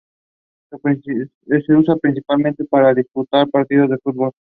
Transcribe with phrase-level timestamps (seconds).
[1.45, 4.31] Se usa principalmente para disputar partidos de fútbol.